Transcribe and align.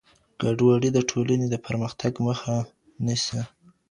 ګډوډي 0.41 0.89
د 0.93 0.99
ټولني 1.09 1.47
د 1.51 1.55
پرمختګ 1.65 2.13
مخه 2.27 2.55
نيسي. 3.05 3.41